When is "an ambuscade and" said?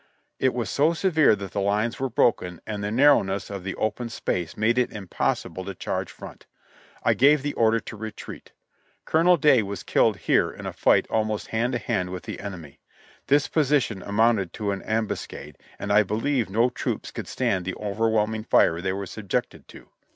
14.71-15.93